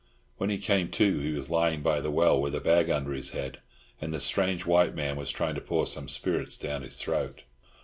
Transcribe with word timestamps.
When 0.39 0.49
he 0.49 0.57
came 0.57 0.89
to, 0.97 1.19
he 1.19 1.31
was 1.31 1.51
lying 1.51 1.81
by 1.83 2.01
the 2.01 2.09
well 2.09 2.41
with 2.41 2.55
a 2.55 2.59
bag 2.59 2.89
under 2.89 3.13
his 3.13 3.29
head, 3.37 3.59
and 4.01 4.11
the 4.11 4.19
strange 4.19 4.65
white 4.65 4.95
man 4.95 5.15
was 5.15 5.29
trying 5.29 5.53
to 5.53 5.61
pour 5.61 5.85
some 5.85 6.07
spirits 6.07 6.57
down 6.57 6.81
his 6.81 6.99
throat. 6.99 7.43